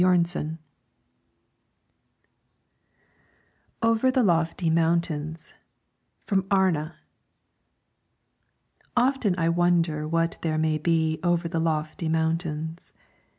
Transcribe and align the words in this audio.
Payne] 0.01 0.57
OVER 3.83 4.09
THE 4.09 4.23
LOFTY 4.23 4.71
MOUNTAINS 4.71 5.53
(From 6.25 6.47
'Arne') 6.49 6.93
Often 8.97 9.35
I 9.37 9.49
wonder 9.49 10.07
what 10.07 10.39
there 10.41 10.57
may 10.57 10.79
be 10.79 11.19
Over 11.21 11.47
the 11.47 11.59
lofty 11.59 12.09
mountains. 12.09 12.91